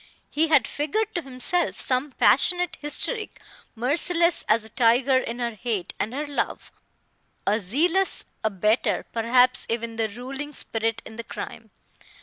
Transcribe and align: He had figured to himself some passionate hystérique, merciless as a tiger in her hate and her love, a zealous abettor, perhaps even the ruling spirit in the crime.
He 0.31 0.47
had 0.47 0.67
figured 0.67 1.13
to 1.13 1.21
himself 1.21 1.79
some 1.79 2.13
passionate 2.13 2.75
hystérique, 2.81 3.35
merciless 3.75 4.43
as 4.49 4.65
a 4.65 4.69
tiger 4.69 5.17
in 5.19 5.37
her 5.37 5.51
hate 5.53 5.93
and 5.99 6.11
her 6.11 6.25
love, 6.25 6.71
a 7.45 7.59
zealous 7.59 8.25
abettor, 8.43 9.05
perhaps 9.13 9.67
even 9.69 9.97
the 9.97 10.07
ruling 10.09 10.53
spirit 10.53 11.03
in 11.05 11.17
the 11.17 11.23
crime. 11.23 11.69